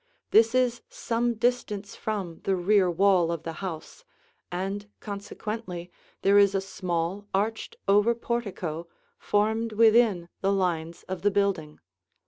[0.31, 4.03] This is some distance from the rear wall of the house,
[4.51, 5.91] and consequently
[6.23, 8.87] there is a small, arched over portico
[9.19, 11.79] formed within the lines of the building.